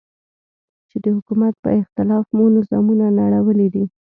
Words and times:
چې 0.89 0.97
د 1.03 1.05
حکومت 1.17 1.53
په 1.63 1.69
اختلاف 1.81 2.25
مو 2.37 2.45
نظامونه 2.57 3.05
نړولي 3.19 3.67
دي. 3.73 3.85